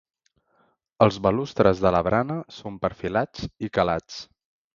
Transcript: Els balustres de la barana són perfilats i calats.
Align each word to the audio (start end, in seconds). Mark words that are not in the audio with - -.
Els 1.05 1.19
balustres 1.27 1.81
de 1.83 1.91
la 1.97 2.01
barana 2.07 2.39
són 2.57 2.81
perfilats 2.87 3.45
i 3.69 3.71
calats. 3.79 4.19